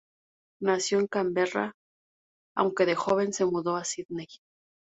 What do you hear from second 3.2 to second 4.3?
se mudó a Sídney.